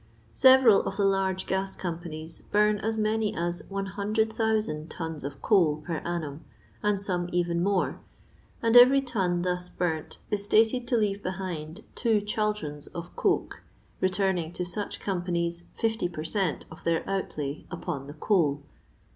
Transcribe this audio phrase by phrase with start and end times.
[0.33, 5.97] Several of the larger gas companies bum as many as 100,000 tons of coals per
[5.97, 6.43] annum,
[6.81, 7.99] and some even more,
[8.63, 13.61] and every ton thus burnt is stated to leave behind two chal drons of coke,
[13.99, 18.63] returning to such companies 50 per cent of their outlay upon the coal.